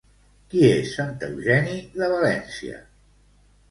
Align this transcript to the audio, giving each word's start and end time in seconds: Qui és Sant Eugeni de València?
Qui 0.53 0.63
és 0.69 0.95
Sant 0.95 1.13
Eugeni 1.29 1.77
de 2.01 2.11
València? 2.17 2.85